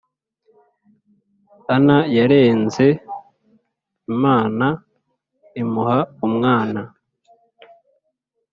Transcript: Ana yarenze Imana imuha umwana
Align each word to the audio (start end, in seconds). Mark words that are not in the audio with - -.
Ana 1.75 1.97
yarenze 2.17 2.85
Imana 4.11 4.67
imuha 5.61 5.99
umwana 6.27 6.81